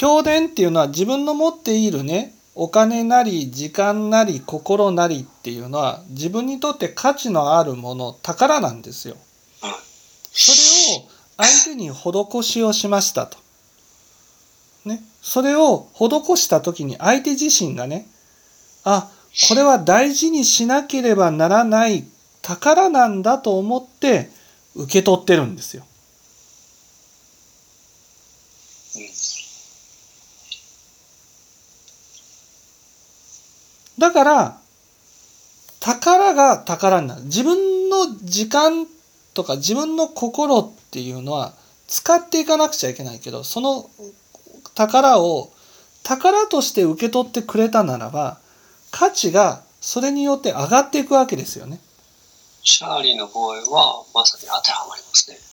[0.00, 9.16] 教伝っていうのは自分の持っているねお金なり時間なり心なりっていうのは自分にとって価値のあるもの宝なんですよ。
[10.32, 10.52] そ
[10.96, 13.36] れを相手に施しをしましたと。
[14.86, 15.02] ね。
[15.20, 16.08] それを施
[16.38, 18.06] した時に相手自身がね、
[18.84, 19.10] あ、
[19.50, 22.06] これは大事にしなければならない
[22.40, 24.30] 宝なんだと思って
[24.74, 25.84] 受け取ってるんですよ。
[34.00, 34.58] だから、
[35.78, 37.24] 宝が宝になる。
[37.24, 38.86] 自分の時間
[39.34, 41.52] とか自分の心っていうのは
[41.86, 43.90] 使っていかなくちゃいけないけど、その
[44.74, 45.52] 宝を
[46.02, 48.38] 宝として受け取ってくれたならば、
[48.90, 51.78] 価値がそれによって上がっていくわけですよね。
[52.62, 55.38] シャーリーの場合は、まさに当てはまりますね。